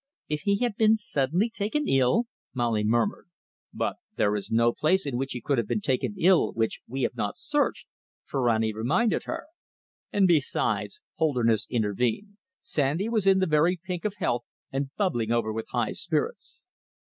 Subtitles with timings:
[0.27, 3.29] "If he had been suddenly taken ill" Molly murmured.
[3.71, 7.03] "But there is no place in which he could have been taken ill which we
[7.03, 7.87] have not searched,"
[8.25, 9.45] Ferrani reminded her.
[10.11, 14.41] "And besides," Holderness intervened, "Sandy was in the very pink of health,
[14.71, 16.63] and bubbling over with high spirits."